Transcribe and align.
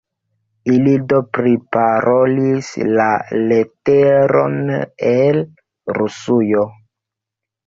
Ili 0.75 0.93
do 1.11 1.17
priparolis 1.37 2.69
la 3.01 3.05
leteron 3.51 4.57
el 5.11 5.41
Rusujo. 6.01 6.67